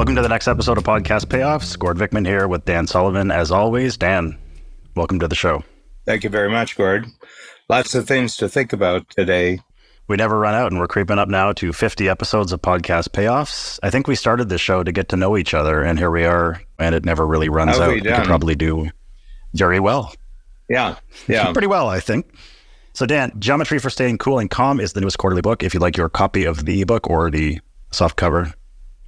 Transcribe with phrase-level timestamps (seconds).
[0.00, 1.78] Welcome to the next episode of Podcast Payoffs.
[1.78, 3.30] Gord Vickman here with Dan Sullivan.
[3.30, 4.38] As always, Dan,
[4.96, 5.62] welcome to the show.
[6.06, 7.04] Thank you very much, Gord.
[7.68, 9.60] Lots of things to think about today.
[10.08, 13.78] We never run out, and we're creeping up now to 50 episodes of Podcast Payoffs.
[13.82, 16.24] I think we started this show to get to know each other, and here we
[16.24, 17.88] are, and it never really runs How out.
[17.90, 18.88] we We could probably do
[19.52, 20.14] very well.
[20.70, 20.96] Yeah,
[21.28, 21.52] yeah.
[21.52, 22.34] Pretty well, I think.
[22.94, 25.62] So, Dan, Geometry for Staying Cool and Calm is the newest quarterly book.
[25.62, 27.60] If you'd like your copy of the ebook or the
[27.90, 28.54] soft cover,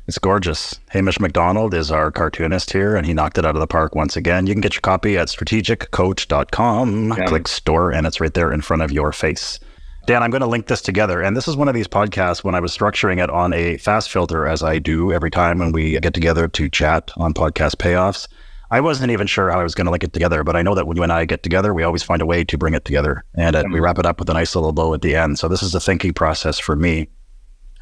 [0.06, 0.78] it's gorgeous.
[0.90, 4.16] Hamish McDonald is our cartoonist here, and he knocked it out of the park once
[4.16, 4.46] again.
[4.46, 7.08] You can get your copy at strategiccoach.com.
[7.16, 7.26] Yeah.
[7.26, 9.60] Click store, and it's right there in front of your face.
[10.04, 11.22] Dan, I'm going to link this together.
[11.22, 14.10] And this is one of these podcasts when I was structuring it on a fast
[14.10, 18.26] filter, as I do every time when we get together to chat on podcast payoffs.
[18.72, 20.74] I wasn't even sure how I was going to link it together, but I know
[20.74, 22.84] that when you and I get together, we always find a way to bring it
[22.84, 23.22] together.
[23.34, 25.38] And uh, we wrap it up with a nice little bow at the end.
[25.38, 27.08] So this is a thinking process for me.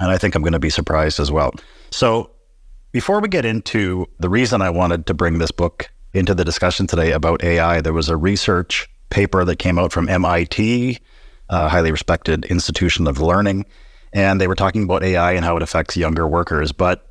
[0.00, 1.52] And I think I'm going to be surprised as well.
[1.90, 2.30] So
[2.90, 6.86] before we get into the reason I wanted to bring this book into the discussion
[6.86, 10.98] today about AI, there was a research paper that came out from MIT,
[11.50, 13.66] a highly respected institution of learning,
[14.12, 16.72] and they were talking about AI and how it affects younger workers.
[16.72, 17.06] But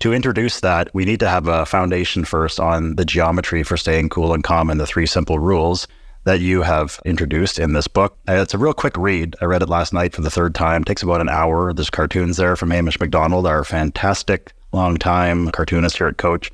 [0.00, 4.10] to introduce that, we need to have a foundation first on the geometry for staying
[4.10, 5.88] cool and calm and the three simple rules
[6.24, 8.16] that you have introduced in this book.
[8.28, 9.36] Uh, It's a real quick read.
[9.40, 10.82] I read it last night for the third time.
[10.82, 11.72] It takes about an hour.
[11.72, 16.50] There's cartoons there from Hamish McDonald, our fantastic long-time cartoonist here at Coach.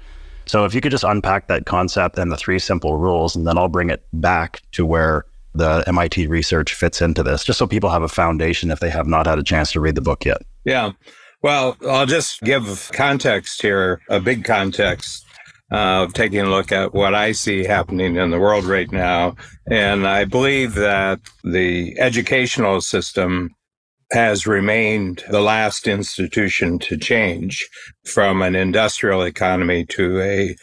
[0.47, 3.57] So if you could just unpack that concept and the three simple rules, and then
[3.57, 7.91] I'll bring it back to where the MIT research fits into this, just so people
[7.91, 10.43] have a foundation if they have not had a chance to read the book yet.
[10.65, 10.93] Yeah.
[11.43, 15.25] Well, I'll just give context here, a big context
[15.71, 19.37] of taking a look at what I see happening in the world right now.
[19.71, 23.51] And I believe that the educational system
[24.13, 27.69] has remained the last institution to change
[28.05, 30.57] from an industrial economy to a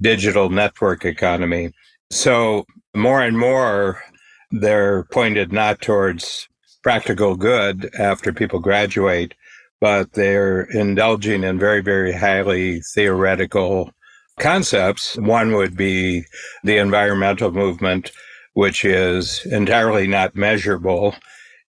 [0.00, 1.72] digital network economy.
[2.10, 4.02] So more and more,
[4.50, 6.48] they're pointed not towards
[6.82, 9.34] practical good after people graduate,
[9.80, 13.92] but they're indulging in very, very highly theoretical
[14.40, 15.16] concepts.
[15.16, 16.24] One would be
[16.64, 18.10] the environmental movement,
[18.54, 21.14] which is entirely not measurable.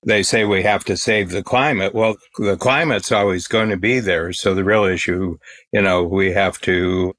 [0.05, 1.93] They say we have to save the climate.
[1.93, 4.31] Well, the climate's always going to be there.
[4.31, 5.37] So the real issue,
[5.73, 7.13] you know, we have to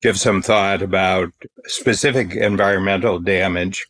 [0.00, 1.30] give some thought about
[1.66, 3.86] specific environmental damage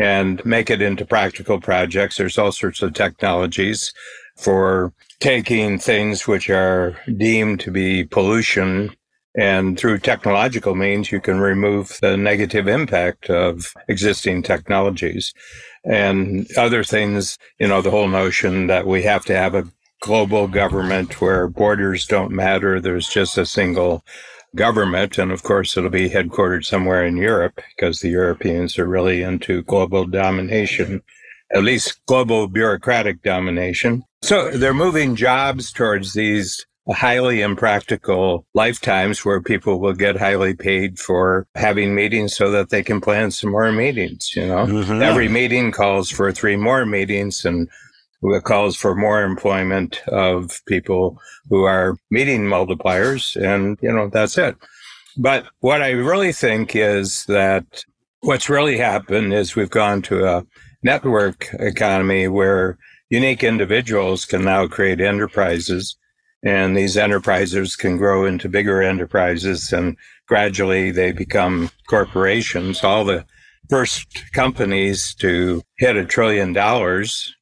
[0.00, 2.16] and make it into practical projects.
[2.16, 3.92] There's all sorts of technologies
[4.36, 8.94] for taking things which are deemed to be pollution
[9.36, 15.34] and through technological means, you can remove the negative impact of existing technologies
[15.84, 19.68] and other things, you know, the whole notion that we have to have a
[20.00, 22.80] global government where borders don't matter.
[22.80, 24.04] There's just a single
[24.54, 25.18] government.
[25.18, 29.62] And of course, it'll be headquartered somewhere in Europe because the Europeans are really into
[29.62, 31.02] global domination,
[31.52, 34.02] at least global bureaucratic domination.
[34.22, 40.98] So they're moving jobs towards these highly impractical lifetimes where people will get highly paid
[40.98, 44.30] for having meetings so that they can plan some more meetings.
[44.36, 45.02] You know, Mhm.
[45.02, 47.68] every meeting calls for three more meetings and
[48.44, 51.18] calls for more employment of people
[51.50, 53.36] who are meeting multipliers.
[53.36, 54.56] And, you know, that's it.
[55.16, 57.64] But what I really think is that
[58.20, 60.44] what's really happened is we've gone to a
[60.82, 62.78] network economy where
[63.10, 65.96] unique individuals can now create enterprises
[66.44, 72.84] and these enterprises can grow into bigger enterprises and gradually they become corporations.
[72.84, 73.24] All the
[73.68, 77.34] first companies to hit a trillion dollars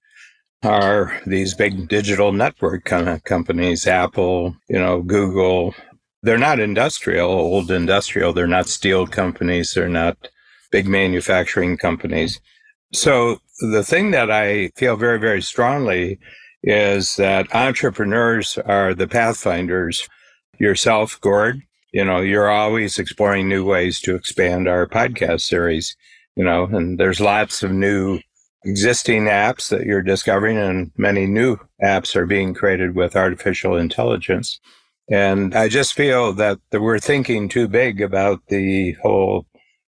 [0.62, 5.74] are these big digital network kind of companies, Apple, you know, Google.
[6.22, 8.32] They're not industrial, old industrial.
[8.32, 9.74] They're not steel companies.
[9.74, 10.16] They're not
[10.72, 12.40] big manufacturing companies.
[12.92, 16.18] So the thing that I feel very, very strongly
[16.66, 20.08] is that entrepreneurs are the pathfinders.
[20.58, 21.60] Yourself, Gord,
[21.92, 25.96] you know, you're always exploring new ways to expand our podcast series,
[26.36, 28.20] you know, and there's lots of new
[28.64, 34.58] existing apps that you're discovering and many new apps are being created with artificial intelligence.
[35.10, 39.46] And I just feel that, we're thinking too big about the whole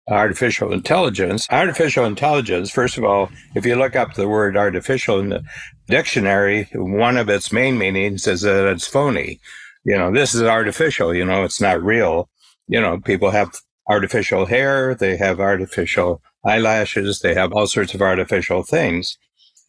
[0.10, 1.48] artificial intelligence.
[1.50, 5.44] Artificial intelligence, first of all, if you look up the word artificial in the
[5.88, 9.40] dictionary, one of its main meanings is that it's phony.
[9.84, 12.30] You know, this is artificial, you know, it's not real.
[12.68, 13.56] You know, people have
[13.88, 19.18] artificial hair, they have artificial eyelashes, they have all sorts of artificial things.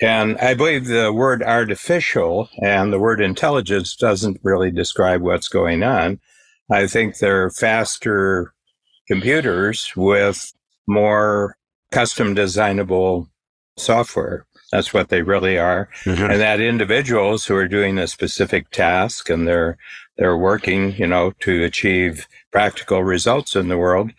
[0.00, 5.82] And I believe the word artificial and the word intelligence doesn't really describe what's going
[5.82, 6.20] on.
[6.70, 8.52] I think they're faster
[9.06, 10.52] computers with
[10.86, 11.56] more
[11.92, 13.28] custom designable
[13.76, 14.46] software.
[14.72, 15.88] That's what they really are.
[16.04, 16.30] Mm-hmm.
[16.30, 19.78] And that individuals who are doing a specific task and they're
[20.16, 24.10] they're working, you know, to achieve practical results in the world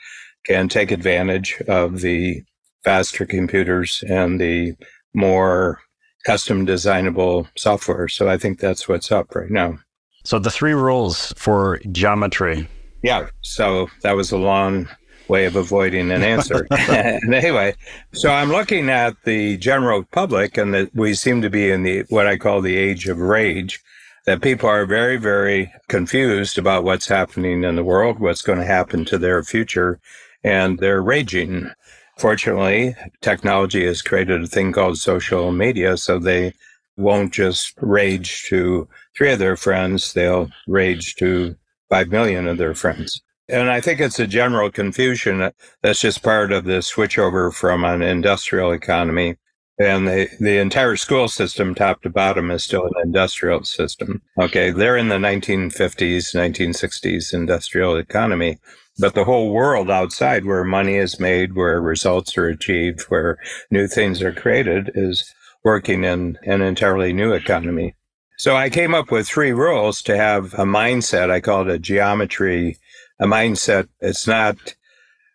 [0.46, 2.44] can take advantage of the
[2.84, 4.74] faster computers and the
[5.14, 5.82] more
[6.26, 8.08] custom designable software.
[8.08, 9.80] So I think that's what's up right now.
[10.24, 12.68] So the three rules for geometry.
[13.08, 13.30] Yeah.
[13.42, 14.90] So that was a long
[15.30, 16.68] way of avoiding an answer.
[16.72, 17.74] anyway,
[18.12, 22.04] so I'm looking at the general public and that we seem to be in the
[22.10, 23.80] what I call the age of rage
[24.26, 28.66] that people are very, very confused about what's happening in the world, what's going to
[28.66, 30.02] happen to their future,
[30.44, 31.72] and they're raging.
[32.18, 36.54] Fortunately, technology has created a thing called social media, so they
[36.98, 41.56] won't just rage to three of their friends, they'll rage to
[41.90, 43.22] five million of their friends.
[43.50, 45.52] And I think it's a general confusion
[45.82, 49.38] that's just part of the switchover from an industrial economy
[49.80, 54.24] and the, the entire school system, top to bottom, is still an industrial system.
[54.40, 54.72] Okay.
[54.72, 58.58] They're in the 1950s, 1960s industrial economy.
[59.00, 63.38] But the whole world outside where money is made, where results are achieved, where
[63.70, 65.32] new things are created is
[65.64, 67.94] working in an entirely new economy.
[68.38, 71.32] So I came up with three rules to have a mindset.
[71.32, 72.78] I call it a geometry,
[73.20, 73.88] a mindset.
[74.00, 74.76] It's not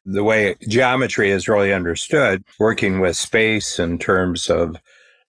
[0.05, 4.77] the way geometry is really understood, working with space in terms of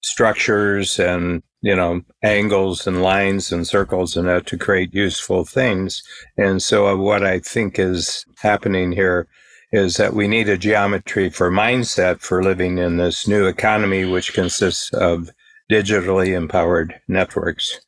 [0.01, 6.03] structures and you know angles and lines and circles and that to create useful things.
[6.37, 9.27] And so, uh, what I think is happening here
[9.71, 14.33] is that we need a geometry for mindset for living in this new economy, which
[14.33, 15.31] consists of
[15.73, 17.79] digitally empowered networks.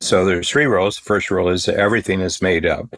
[0.00, 0.96] So there's three rules.
[0.96, 2.94] The First rule is everything is made up.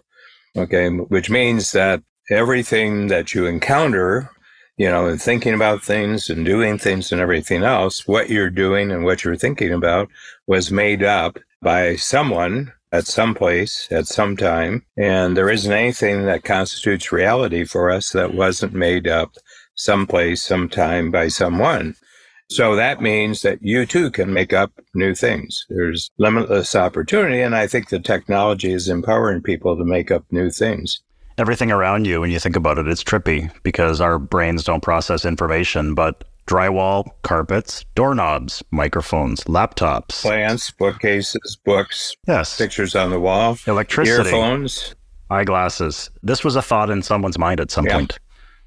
[0.57, 0.89] Okay.
[0.91, 4.31] Which means that everything that you encounter,
[4.77, 8.91] you know, in thinking about things and doing things and everything else, what you're doing
[8.91, 10.11] and what you're thinking about
[10.47, 14.85] was made up by someone at some place at some time.
[14.97, 19.33] And there isn't anything that constitutes reality for us that wasn't made up
[19.75, 21.97] someplace, sometime by someone.
[22.51, 25.65] So that means that you too can make up new things.
[25.69, 27.41] There's limitless opportunity.
[27.41, 31.03] And I think the technology is empowering people to make up new things
[31.39, 35.25] everything around you, when you think about it, it's trippy because our brains don't process
[35.25, 43.57] information, but drywall, carpets, doorknobs, microphones, laptops, plants, bookcases, books, yes, pictures on the wall,
[43.67, 44.95] electricity, earphones,
[45.31, 46.11] eyeglasses.
[46.23, 47.95] This was a thought in someone's mind at some yeah.
[47.95, 48.19] point.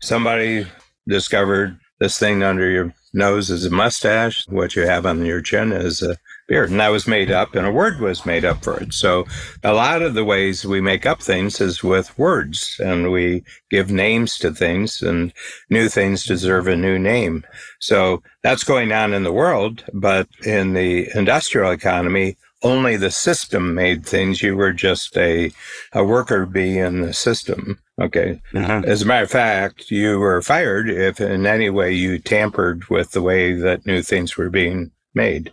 [0.01, 0.68] Somebody
[1.07, 4.48] discovered this thing under your nose is a mustache.
[4.48, 6.18] What you have on your chin is a
[6.48, 6.72] beard.
[6.72, 8.94] And that was made up, and a word was made up for it.
[8.94, 9.25] So
[9.64, 13.92] a lot of the ways we make up things is with words, and we give
[13.92, 15.34] names to things, and
[15.69, 17.46] new things deserve a new name.
[17.80, 19.84] So that's going on in the world.
[19.94, 24.42] But in the industrial economy, only the system made things.
[24.42, 25.52] You were just a,
[25.94, 27.80] a worker bee in the system.
[28.00, 28.42] Okay.
[28.54, 28.84] Uh-huh.
[28.86, 33.12] As a matter of fact, you were fired if in any way you tampered with
[33.12, 35.52] the way that new things were being made.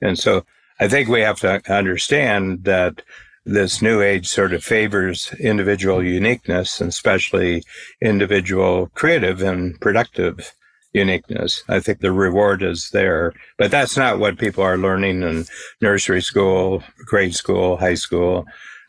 [0.00, 0.44] And so
[0.80, 3.02] I think we have to understand that
[3.44, 7.62] this new age sort of favors individual uniqueness and especially
[8.00, 10.54] individual creative and productive
[10.94, 11.62] uniqueness.
[11.68, 15.44] I think the reward is there, but that's not what people are learning in
[15.82, 18.46] nursery school, grade school, high school,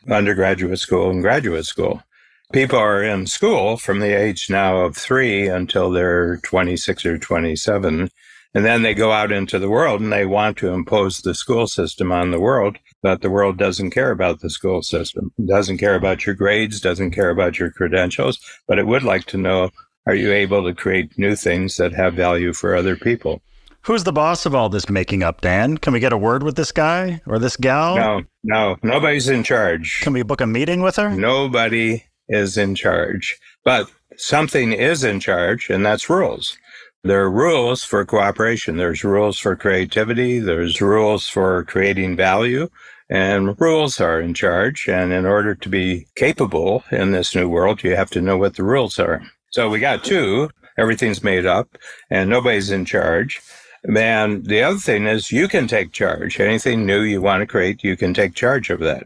[0.08, 2.02] undergraduate school, and graduate school.
[2.52, 8.08] People are in school from the age now of three until they're 26 or 27
[8.56, 11.66] and then they go out into the world and they want to impose the school
[11.66, 15.94] system on the world, but the world doesn't care about the school system, doesn't care
[15.94, 19.68] about your grades, doesn't care about your credentials, but it would like to know
[20.06, 23.42] are you able to create new things that have value for other people?
[23.82, 25.76] Who's the boss of all this making up, Dan?
[25.76, 27.96] Can we get a word with this guy or this gal?
[27.96, 30.00] No, no, nobody's in charge.
[30.00, 31.10] Can we book a meeting with her?
[31.10, 36.56] Nobody is in charge, but something is in charge, and that's rules.
[37.04, 38.78] There are rules for cooperation.
[38.78, 40.40] There's rules for creativity.
[40.40, 42.68] There's rules for creating value
[43.08, 44.88] and rules are in charge.
[44.88, 48.56] And in order to be capable in this new world, you have to know what
[48.56, 49.22] the rules are.
[49.50, 50.50] So we got two.
[50.76, 51.78] Everything's made up
[52.10, 53.40] and nobody's in charge.
[53.84, 56.40] And the other thing is you can take charge.
[56.40, 59.04] Anything new you want to create, you can take charge of that.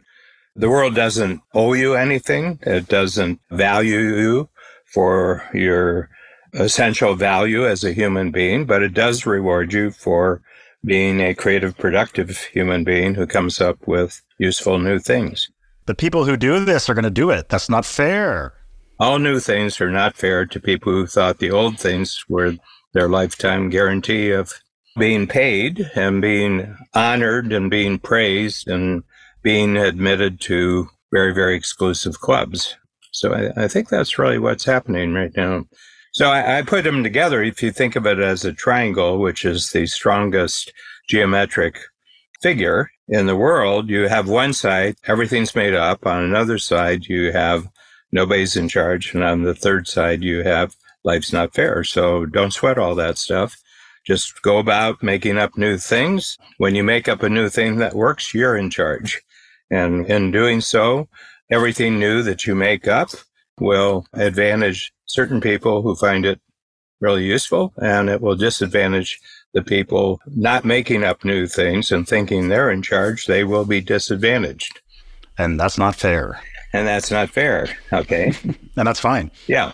[0.57, 2.59] The world doesn't owe you anything.
[2.63, 4.49] It doesn't value you
[4.85, 6.11] for your
[6.55, 10.43] essential value as a human being, but it does reward you for
[10.85, 15.51] being a creative, productive human being who comes up with useful new things.
[15.87, 17.49] The people who do this are going to do it.
[17.49, 18.55] That's not fair.
[18.99, 22.55] All new things are not fair to people who thought the old things were
[22.93, 24.53] their lifetime guarantee of
[24.99, 29.03] being paid and being honored and being praised and
[29.43, 32.77] being admitted to very, very exclusive clubs.
[33.13, 35.65] So I, I think that's really what's happening right now.
[36.13, 37.43] So I, I, put them together.
[37.43, 40.73] If you think of it as a triangle, which is the strongest
[41.09, 41.79] geometric
[42.41, 46.07] figure in the world, you have one side, everything's made up.
[46.07, 47.69] On another side, you have
[48.13, 49.15] nobody's in charge.
[49.15, 51.85] And on the third side, you have life's not fair.
[51.85, 53.57] So don't sweat all that stuff.
[54.05, 56.39] Just go about making up new things.
[56.59, 59.23] When you make up a new thing that works, you're in charge.
[59.71, 61.09] And in doing so,
[61.51, 63.11] everything new that you make up
[63.59, 66.41] will advantage certain people who find it
[67.01, 69.19] really useful and it will disadvantage
[69.55, 73.27] the people not making up new things and thinking they're in charge.
[73.27, 74.81] They will be disadvantaged.
[75.39, 76.41] And that's not fair.
[76.73, 77.67] And that's not fair.
[77.93, 78.33] Okay.
[78.45, 79.31] and that's fine.
[79.47, 79.73] Yeah.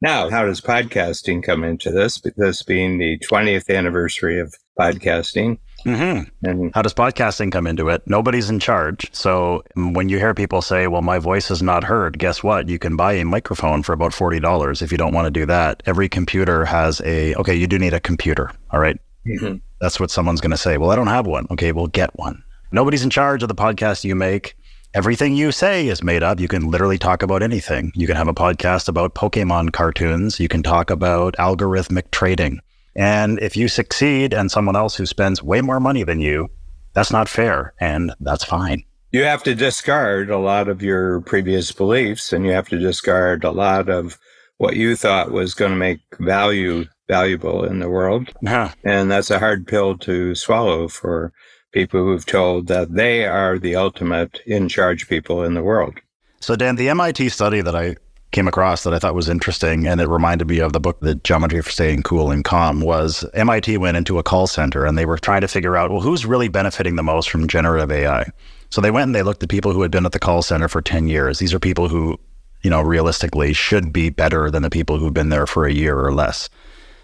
[0.00, 2.22] Now, how does podcasting come into this?
[2.36, 5.58] This being the 20th anniversary of podcasting.
[5.88, 6.46] Mm-hmm.
[6.46, 8.02] And how does podcasting come into it?
[8.06, 9.08] Nobody's in charge.
[9.14, 12.68] So when you hear people say, well, my voice is not heard, guess what?
[12.68, 15.82] You can buy a microphone for about $40 if you don't want to do that.
[15.86, 18.52] Every computer has a, okay, you do need a computer.
[18.70, 18.98] All right?
[19.26, 19.56] mm-hmm.
[19.80, 20.76] That's what someone's going to say.
[20.76, 21.46] Well, I don't have one.
[21.50, 22.42] Okay, well, get one.
[22.72, 24.56] Nobody's in charge of the podcast you make
[24.94, 26.40] everything you say is made up.
[26.40, 27.92] You can literally talk about anything.
[27.94, 30.40] You can have a podcast about Pokemon cartoons.
[30.40, 32.60] You can talk about algorithmic trading.
[32.98, 36.48] And if you succeed and someone else who spends way more money than you,
[36.94, 37.72] that's not fair.
[37.80, 38.82] And that's fine.
[39.12, 43.44] You have to discard a lot of your previous beliefs and you have to discard
[43.44, 44.18] a lot of
[44.56, 48.32] what you thought was going to make value valuable in the world.
[48.42, 48.72] Yeah.
[48.82, 51.32] And that's a hard pill to swallow for
[51.72, 55.94] people who've told that they are the ultimate in charge people in the world.
[56.40, 57.96] So, Dan, the MIT study that I
[58.30, 61.14] came across that I thought was interesting, and it reminded me of the book, The
[61.14, 65.06] Geometry for Staying Cool and Calm, was MIT went into a call center and they
[65.06, 68.30] were trying to figure out, well, who's really benefiting the most from generative AI?
[68.70, 70.68] So they went and they looked at people who had been at the call center
[70.68, 71.38] for 10 years.
[71.38, 72.20] These are people who,
[72.62, 75.98] you know, realistically should be better than the people who've been there for a year
[75.98, 76.50] or less.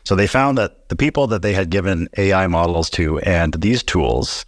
[0.05, 3.83] So they found that the people that they had given AI models to and these
[3.83, 4.45] tools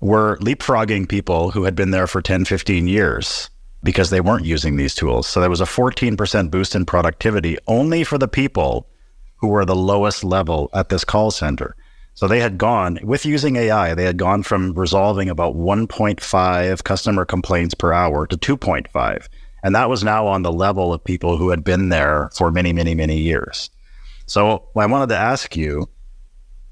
[0.00, 3.48] were leapfrogging people who had been there for 10, 15 years
[3.86, 5.28] because they weren't using these tools.
[5.28, 8.88] So there was a 14% boost in productivity only for the people
[9.36, 11.76] who were the lowest level at this call center.
[12.14, 17.24] So they had gone with using AI, they had gone from resolving about 1.5 customer
[17.24, 19.28] complaints per hour to 2.5.
[19.62, 22.72] And that was now on the level of people who had been there for many,
[22.72, 23.70] many, many years.
[24.26, 25.88] So I wanted to ask you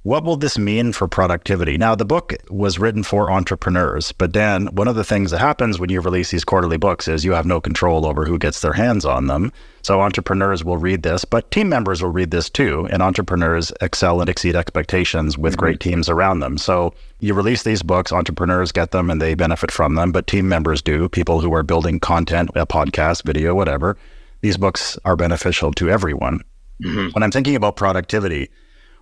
[0.05, 1.79] what will this mean for productivity?
[1.79, 5.79] Now, the book was written for entrepreneurs, but Dan, one of the things that happens
[5.79, 8.75] when you release these quarterly books is you have no control over who gets their
[8.75, 9.51] hands on them.
[9.81, 12.87] So entrepreneurs will read this, but team members will read this too.
[12.91, 15.61] And entrepreneurs excel and exceed expectations with mm-hmm.
[15.61, 16.59] great teams around them.
[16.59, 20.47] So you release these books, entrepreneurs get them and they benefit from them, but team
[20.47, 23.97] members do, people who are building content, a podcast, video, whatever.
[24.43, 26.45] These books are beneficial to everyone.
[26.83, 27.09] Mm-hmm.
[27.13, 28.51] When I'm thinking about productivity,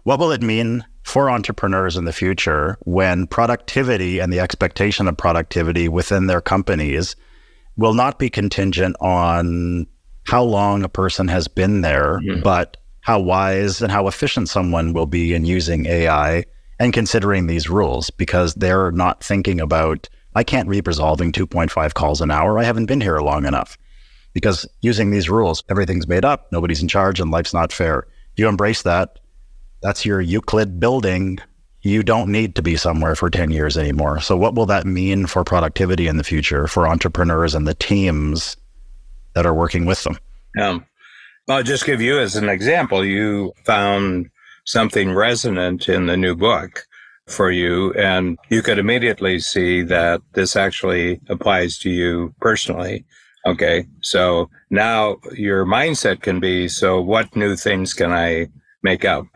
[0.04, 5.16] what will it mean for entrepreneurs in the future when productivity and the expectation of
[5.16, 7.16] productivity within their companies
[7.76, 9.86] will not be contingent on
[10.24, 12.42] how long a person has been there, mm-hmm.
[12.42, 16.44] but how wise and how efficient someone will be in using AI
[16.78, 22.20] and considering these rules because they're not thinking about, I can't be resolving 2.5 calls
[22.20, 22.58] an hour.
[22.58, 23.76] I haven't been here long enough.
[24.34, 28.06] Because using these rules, everything's made up, nobody's in charge, and life's not fair.
[28.36, 29.18] You embrace that,
[29.82, 31.38] that's your Euclid building.
[31.82, 34.20] You don't need to be somewhere for 10 years anymore.
[34.20, 38.56] So, what will that mean for productivity in the future for entrepreneurs and the teams
[39.34, 40.16] that are working with them?
[40.60, 40.86] Um,
[41.48, 43.04] I'll just give you as an example.
[43.04, 44.30] You found
[44.64, 46.86] something resonant in the new book
[47.26, 53.04] for you, and you could immediately see that this actually applies to you personally.
[53.44, 53.86] Okay.
[54.02, 58.48] So now your mindset can be so, what new things can I
[58.84, 59.26] make up?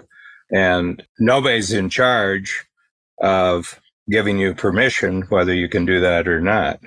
[0.50, 2.64] And nobody's in charge
[3.20, 6.80] of giving you permission whether you can do that or not.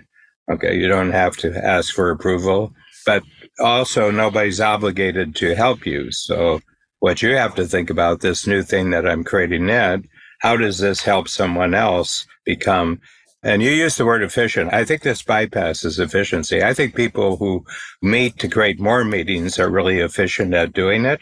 [0.51, 2.73] Okay, you don't have to ask for approval,
[3.05, 3.23] but
[3.59, 6.11] also nobody's obligated to help you.
[6.11, 6.61] So
[6.99, 10.01] what you have to think about this new thing that I'm creating net,
[10.39, 12.99] how does this help someone else become
[13.41, 14.73] and you use the word efficient.
[14.73, 16.61] I think this bypasses efficiency.
[16.61, 17.63] I think people who
[18.01, 21.21] meet to create more meetings are really efficient at doing it.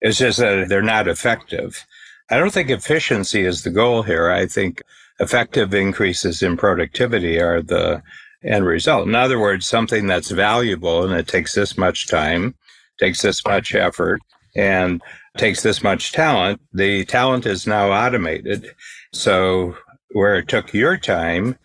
[0.00, 1.84] It's just that they're not effective.
[2.30, 4.30] I don't think efficiency is the goal here.
[4.30, 4.82] I think
[5.18, 8.02] effective increases in productivity are the
[8.42, 9.06] end result.
[9.06, 12.54] In other words, something that's valuable and it takes this much time,
[12.98, 14.20] takes this much effort,
[14.56, 15.02] and
[15.36, 16.60] takes this much talent.
[16.72, 18.74] The talent is now automated.
[19.12, 19.76] So
[20.12, 21.58] where it took your time,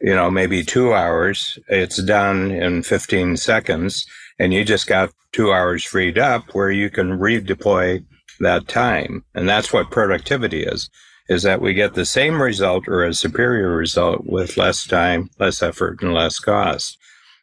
[0.00, 4.06] you know, maybe two hours, it's done in 15 seconds
[4.38, 8.04] and you just got two hours freed up where you can redeploy
[8.40, 9.24] that time.
[9.34, 10.90] And that's what productivity is,
[11.28, 15.62] is that we get the same result or a superior result with less time, less
[15.62, 16.98] effort, and less cost.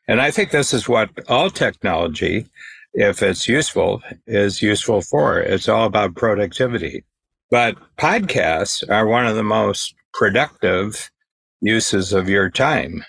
[0.08, 2.48] And I think this is what all technology,
[2.94, 5.40] if it's useful, is useful for.
[5.40, 7.04] It's all about productivity.
[7.52, 11.10] But podcasts are one of the most productive
[11.62, 13.04] uses of your time.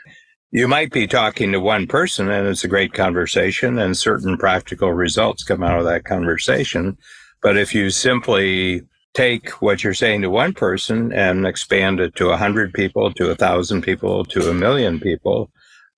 [0.53, 4.93] You might be talking to one person and it's a great conversation and certain practical
[4.93, 6.99] results come out of that conversation.
[7.41, 8.83] But if you simply
[9.15, 13.31] take what you're saying to one person and expand it to a hundred people, to
[13.31, 15.51] a thousand people, to a million people,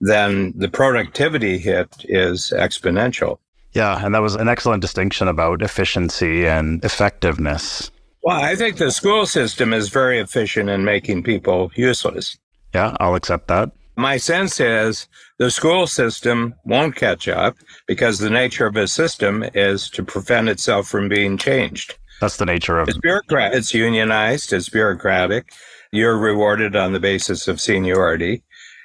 [0.02, 3.38] then the productivity hit is exponential.
[3.72, 4.04] Yeah.
[4.04, 7.90] And that was an excellent distinction about efficiency and effectiveness.
[8.22, 12.36] Well, I think the school system is very efficient in making people useless.
[12.74, 13.72] Yeah, I'll accept that.
[13.96, 15.06] My sense is
[15.38, 17.56] the school system won't catch up
[17.86, 21.98] because the nature of a system is to prevent itself from being changed.
[22.20, 23.54] That's the nature of it's bureaucrat.
[23.54, 24.52] It's unionized.
[24.52, 25.52] It's bureaucratic.
[25.90, 28.42] You're rewarded on the basis of seniority,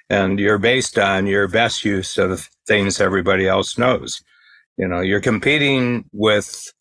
[0.09, 4.21] and you're based on your best use of things everybody else knows.
[4.75, 6.73] You know, you're competing with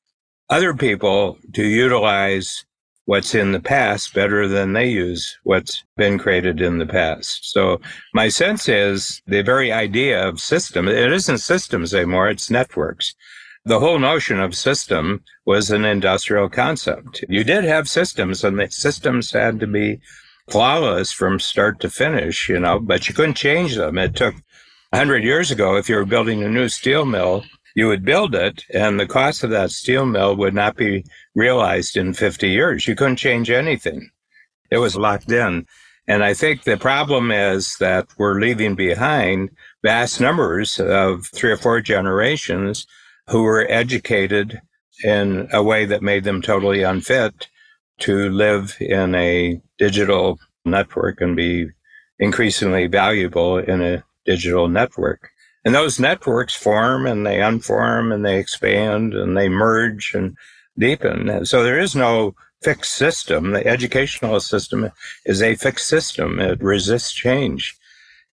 [0.51, 2.65] other people to utilize
[3.07, 7.51] what's in the past better than they use what's been created in the past.
[7.51, 7.81] So
[8.13, 13.15] my sense is the very idea of system, it isn't systems anymore, it's networks.
[13.65, 17.25] The whole notion of system was an industrial concept.
[17.29, 20.01] You did have systems and the systems had to be
[20.49, 23.99] flawless from start to finish, you know, but you couldn't change them.
[23.99, 24.35] It took
[24.91, 27.45] 100 years ago, if you were building a new steel mill,
[27.77, 31.97] you would build it and the cost of that steel mill would not be realized
[31.97, 32.89] in 50 years.
[32.89, 34.11] You couldn't change anything.
[34.71, 35.67] It was locked in.
[36.09, 39.51] And I think the problem is that we're leaving behind
[39.83, 42.87] vast numbers of three or four generations
[43.29, 44.59] who were educated
[45.05, 47.49] in a way that made them totally unfit
[47.99, 51.69] to live in a digital network and be
[52.19, 55.31] increasingly valuable in a digital network.
[55.67, 60.37] And those networks form and they unform and they expand and they merge and
[60.79, 61.45] deepen.
[61.45, 63.51] So there is no fixed system.
[63.51, 64.93] The educational system
[65.25, 66.39] is a fixed system.
[66.39, 67.77] It resists change.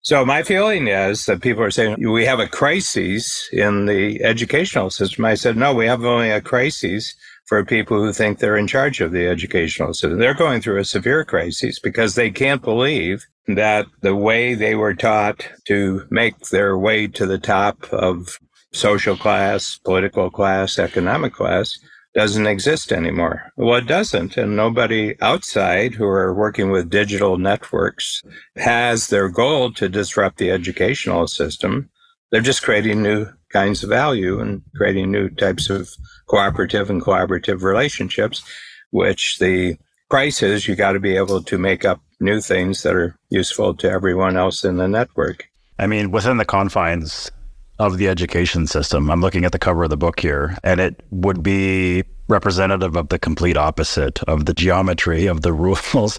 [0.02, 4.90] So my feeling is that people are saying we have a crisis in the educational
[4.90, 5.24] system.
[5.24, 9.00] I said, no, we have only a crisis for people who think they're in charge
[9.00, 10.18] of the educational system.
[10.18, 14.94] They're going through a severe crisis because they can't believe that the way they were
[14.94, 18.38] taught to make their way to the top of
[18.72, 21.78] social class, political class, economic class
[22.14, 23.52] doesn't exist anymore.
[23.56, 24.36] Well, it doesn't.
[24.36, 28.22] And nobody outside who are working with digital networks
[28.56, 31.90] has their goal to disrupt the educational system.
[32.30, 35.90] They're just creating new kinds of value and creating new types of
[36.34, 38.42] cooperative and collaborative relationships,
[38.90, 39.78] which the
[40.10, 43.72] price is you got to be able to make up new things that are useful
[43.72, 45.48] to everyone else in the network.
[45.78, 47.30] I mean, within the confines
[47.78, 51.00] of the education system, I'm looking at the cover of the book here, and it
[51.12, 56.18] would be representative of the complete opposite of the geometry of the rules.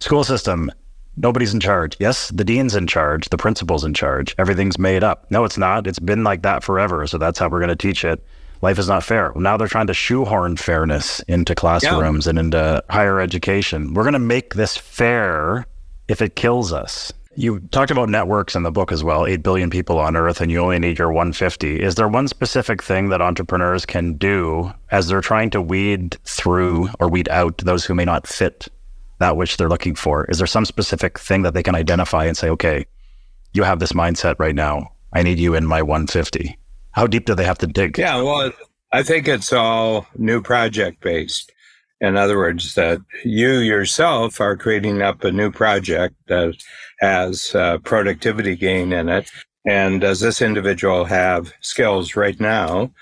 [0.00, 0.70] School system,
[1.16, 1.96] nobody's in charge.
[1.98, 4.34] Yes, the dean's in charge, the principal's in charge.
[4.36, 5.30] Everything's made up.
[5.30, 5.86] No, it's not.
[5.86, 7.06] It's been like that forever.
[7.06, 8.22] So that's how we're going to teach it
[8.62, 9.32] life is not fair.
[9.36, 12.30] Now they're trying to shoehorn fairness into classrooms yeah.
[12.30, 13.94] and into higher education.
[13.94, 15.66] We're going to make this fair
[16.08, 17.12] if it kills us.
[17.38, 20.50] You talked about networks in the book as well 8 billion people on earth, and
[20.50, 21.82] you only need your 150.
[21.82, 26.88] Is there one specific thing that entrepreneurs can do as they're trying to weed through
[26.98, 28.68] or weed out those who may not fit
[29.18, 30.24] that which they're looking for?
[30.30, 32.86] Is there some specific thing that they can identify and say, okay,
[33.52, 34.92] you have this mindset right now.
[35.12, 36.56] I need you in my 150?
[36.96, 37.98] How deep do they have to dig?
[37.98, 38.50] Yeah, well,
[38.90, 41.52] I think it's all new project based.
[42.00, 46.54] In other words, that you yourself are creating up a new project that
[47.00, 49.30] has uh, productivity gain in it.
[49.66, 52.92] And does this individual have skills right now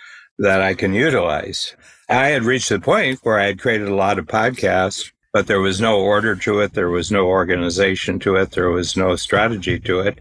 [0.40, 1.76] that I can utilize?
[2.08, 5.60] I had reached the point where I had created a lot of podcasts, but there
[5.60, 6.72] was no order to it.
[6.72, 8.50] There was no organization to it.
[8.52, 10.18] There was no strategy to it.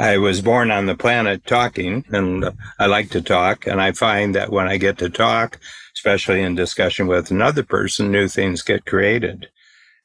[0.00, 3.66] I was born on the planet talking, and I like to talk.
[3.66, 5.60] And I find that when I get to talk,
[5.94, 9.48] especially in discussion with another person, new things get created.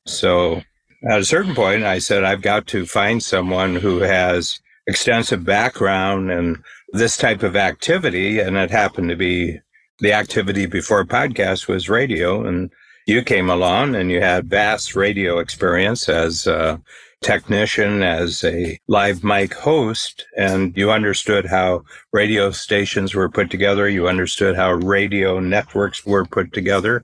[0.05, 0.63] So
[1.09, 6.29] at a certain point, I said, I've got to find someone who has extensive background
[6.29, 8.39] in this type of activity.
[8.39, 9.61] And it happened to be
[9.99, 12.45] the activity before podcast was radio.
[12.45, 12.69] And
[13.05, 16.81] you came along and you had vast radio experience as a
[17.21, 23.87] technician, as a live mic host, and you understood how radio stations were put together.
[23.89, 27.03] You understood how radio networks were put together.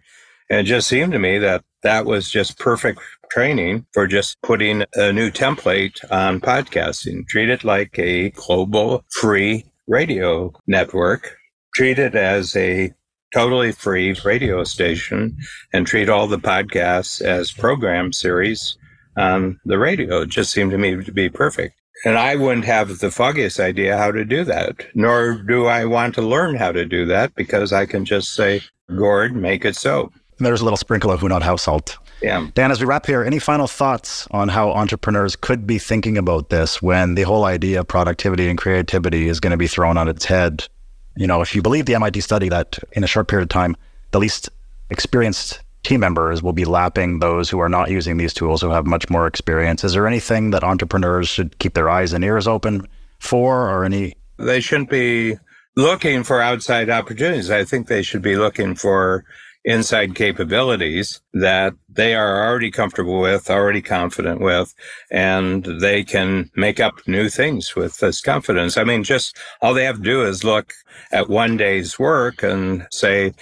[0.49, 2.99] And it just seemed to me that that was just perfect
[3.31, 7.27] training for just putting a new template on podcasting.
[7.27, 11.37] Treat it like a global free radio network.
[11.73, 12.91] Treat it as a
[13.33, 15.37] totally free radio station
[15.73, 18.77] and treat all the podcasts as program series
[19.17, 20.21] on the radio.
[20.21, 21.75] It just seemed to me to be perfect.
[22.03, 26.15] And I wouldn't have the foggiest idea how to do that, nor do I want
[26.15, 28.61] to learn how to do that because I can just say,
[28.95, 30.11] Gord, make it so.
[30.37, 31.97] And there's a little sprinkle of who not house salt.
[32.21, 32.47] Yeah.
[32.55, 36.49] Dan, as we wrap here, any final thoughts on how entrepreneurs could be thinking about
[36.49, 40.07] this when the whole idea of productivity and creativity is going to be thrown on
[40.07, 40.67] its head?
[41.15, 43.75] You know, if you believe the MIT study that in a short period of time,
[44.11, 44.49] the least
[44.89, 48.85] experienced team members will be lapping those who are not using these tools who have
[48.85, 49.83] much more experience.
[49.83, 52.87] Is there anything that entrepreneurs should keep their eyes and ears open
[53.19, 54.15] for or any?
[54.37, 55.37] They shouldn't be
[55.75, 57.49] looking for outside opportunities.
[57.49, 59.25] I think they should be looking for
[59.63, 64.73] inside capabilities that they are already comfortable with, already confident with,
[65.11, 68.77] and they can make up new things with this confidence.
[68.77, 70.73] I mean, just all they have to do is look
[71.11, 73.33] at one day's work and say,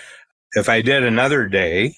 [0.54, 1.96] if I did another day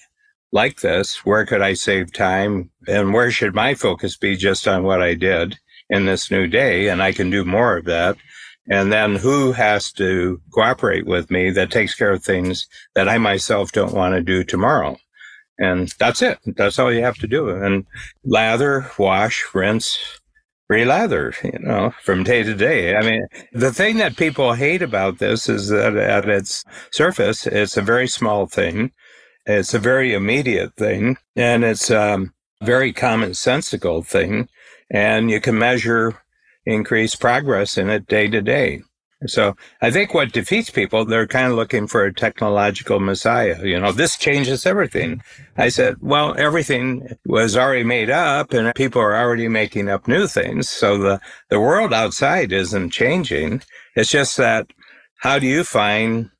[0.52, 4.84] like this, where could I save time and where should my focus be just on
[4.84, 5.58] what I did
[5.90, 6.88] in this new day?
[6.88, 8.16] And I can do more of that
[8.68, 13.18] and then who has to cooperate with me that takes care of things that I
[13.18, 14.96] myself don't want to do tomorrow.
[15.58, 16.38] And that's it.
[16.46, 17.48] That's all you have to do.
[17.48, 17.86] And
[18.24, 19.98] lather, wash, rinse,
[20.70, 22.96] relather, you know, from day to day.
[22.96, 27.76] I mean, the thing that people hate about this is that at its surface, it's
[27.76, 28.92] a very small thing.
[29.44, 32.26] It's a very immediate thing and it's a
[32.62, 34.48] very commonsensical thing.
[34.90, 36.21] And you can measure
[36.66, 38.82] increase progress in it day to day.
[39.26, 43.58] So I think what defeats people, they're kind of looking for a technological messiah.
[43.62, 45.22] You know, this changes everything.
[45.56, 50.26] I said, well, everything was already made up and people are already making up new
[50.26, 50.68] things.
[50.68, 51.20] So the,
[51.50, 53.62] the world outside isn't changing.
[53.94, 54.66] It's just that
[55.20, 56.30] how do you find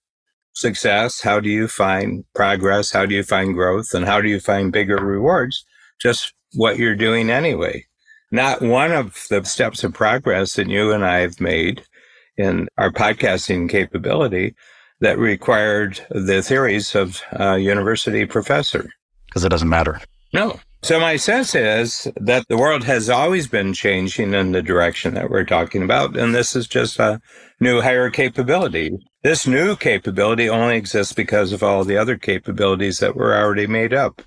[0.54, 1.20] success?
[1.20, 2.90] How do you find progress?
[2.90, 3.94] How do you find growth?
[3.94, 5.64] And how do you find bigger rewards?
[6.00, 7.86] Just what you're doing anyway.
[8.32, 11.84] Not one of the steps of progress that you and I have made
[12.38, 14.54] in our podcasting capability
[15.00, 18.90] that required the theories of a university professor.
[19.26, 20.00] Because it doesn't matter.
[20.32, 20.58] No.
[20.82, 25.30] So my sense is that the world has always been changing in the direction that
[25.30, 26.16] we're talking about.
[26.16, 27.20] And this is just a
[27.60, 28.98] new higher capability.
[29.22, 33.94] This new capability only exists because of all the other capabilities that were already made
[33.94, 34.22] up.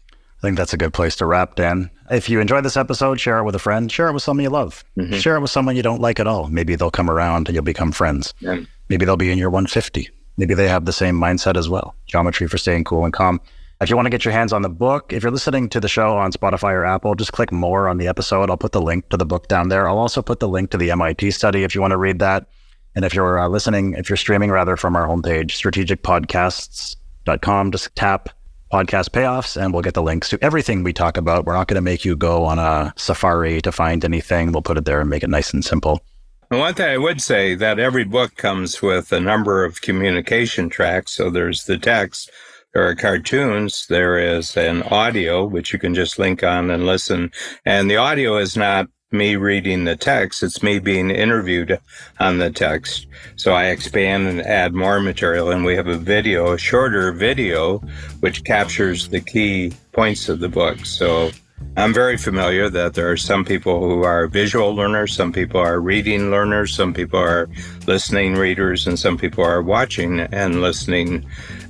[0.46, 1.90] I think that's a good place to wrap, Dan.
[2.12, 4.52] If you enjoyed this episode, share it with a friend, share it with someone you
[4.52, 5.16] love, mm-hmm.
[5.16, 6.50] share it with someone you don't like at all.
[6.50, 8.32] Maybe they'll come around and you'll become friends.
[8.42, 8.60] Yeah.
[8.88, 10.08] Maybe they'll be in your 150.
[10.38, 11.96] Maybe they have the same mindset as well.
[12.06, 13.42] Geometry for staying cool and calm.
[13.82, 15.88] If you want to get your hands on the book, if you're listening to the
[15.88, 18.52] show on Spotify or Apple, just click more on the episode.
[18.52, 19.90] I'll put the link to the book down there.
[19.90, 22.46] I'll also put the link to the MIT study if you want to read that.
[22.94, 28.30] And if you're uh, listening, if you're streaming rather from our homepage, strategicpodcasts.com, just tap
[28.72, 31.46] podcast payoffs and we'll get the links to everything we talk about.
[31.46, 34.52] We're not going to make you go on a safari to find anything.
[34.52, 36.02] We'll put it there and make it nice and simple.
[36.50, 41.14] one thing I would say that every book comes with a number of communication tracks.
[41.14, 42.32] So there's the text,
[42.74, 47.32] there are cartoons, there is an audio, which you can just link on and listen.
[47.66, 50.44] And the audio is not me reading the text.
[50.44, 51.80] It's me being interviewed
[52.20, 53.08] on the text.
[53.36, 57.80] So I expand and add more material and we have a video, a shorter video,
[58.20, 60.86] which captures the key points of the book.
[60.86, 61.32] So
[61.78, 65.80] I'm very familiar that there are some people who are visual learners, some people are
[65.80, 67.50] reading learners, some people are
[67.86, 71.26] listening readers, and some people are watching and listening.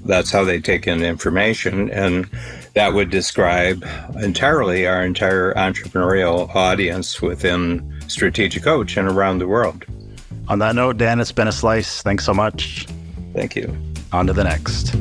[0.05, 1.89] That's how they take in information.
[1.89, 2.29] And
[2.75, 3.83] that would describe
[4.21, 9.85] entirely our entire entrepreneurial audience within Strategic Coach and around the world.
[10.47, 12.01] On that note, Dan, it's been a slice.
[12.01, 12.85] Thanks so much.
[13.33, 13.75] Thank you.
[14.11, 14.93] On to the next.